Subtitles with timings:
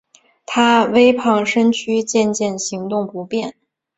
[0.47, 3.53] 她微胖身躯渐渐行动不便